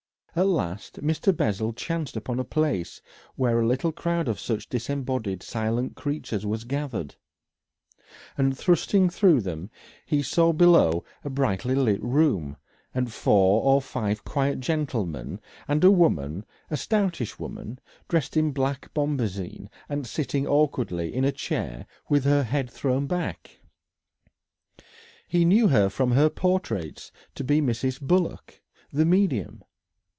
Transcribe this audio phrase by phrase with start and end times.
[0.33, 1.35] At last Mr.
[1.35, 3.01] Bessel chanced upon a place
[3.35, 7.15] where a little crowd of such disembodied silent creatures was gathered,
[8.37, 9.69] and thrusting through them
[10.05, 12.55] he saw below a brightly lit room,
[12.95, 18.93] and four or five quiet gentlemen and a woman, a stoutish woman dressed in black
[18.93, 23.59] bombazine and sitting awkwardly in a chair with her head thrown back.
[25.27, 27.99] He knew her from her portraits to be Mrs.
[28.01, 28.61] Bullock,
[28.93, 29.65] the medium.